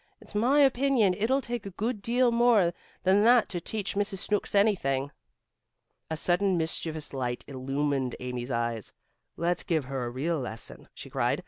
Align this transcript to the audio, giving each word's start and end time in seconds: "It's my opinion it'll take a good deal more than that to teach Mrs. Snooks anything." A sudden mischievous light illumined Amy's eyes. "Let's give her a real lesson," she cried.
"It's 0.19 0.33
my 0.33 0.61
opinion 0.61 1.13
it'll 1.15 1.41
take 1.41 1.67
a 1.67 1.77
good 1.77 2.01
deal 2.01 2.31
more 2.31 2.73
than 3.03 3.23
that 3.23 3.49
to 3.49 3.61
teach 3.61 3.93
Mrs. 3.93 4.17
Snooks 4.17 4.55
anything." 4.55 5.11
A 6.09 6.17
sudden 6.17 6.57
mischievous 6.57 7.13
light 7.13 7.43
illumined 7.47 8.15
Amy's 8.19 8.49
eyes. 8.49 8.93
"Let's 9.37 9.61
give 9.61 9.85
her 9.85 10.05
a 10.05 10.09
real 10.09 10.39
lesson," 10.39 10.87
she 10.95 11.11
cried. 11.11 11.39